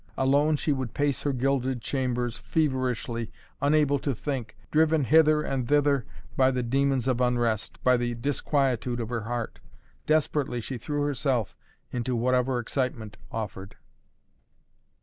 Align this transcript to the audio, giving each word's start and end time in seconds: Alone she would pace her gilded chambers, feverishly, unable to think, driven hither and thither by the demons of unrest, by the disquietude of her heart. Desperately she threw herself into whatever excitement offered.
Alone 0.17 0.55
she 0.55 0.71
would 0.71 0.95
pace 0.95 1.21
her 1.21 1.31
gilded 1.31 1.79
chambers, 1.79 2.35
feverishly, 2.35 3.31
unable 3.61 3.99
to 3.99 4.15
think, 4.15 4.57
driven 4.71 5.03
hither 5.03 5.43
and 5.43 5.67
thither 5.67 6.07
by 6.35 6.49
the 6.49 6.63
demons 6.63 7.07
of 7.07 7.21
unrest, 7.21 7.77
by 7.83 7.95
the 7.97 8.15
disquietude 8.15 8.99
of 8.99 9.09
her 9.09 9.25
heart. 9.25 9.59
Desperately 10.07 10.59
she 10.59 10.79
threw 10.79 11.03
herself 11.03 11.55
into 11.91 12.15
whatever 12.15 12.57
excitement 12.57 13.15
offered. 13.31 13.75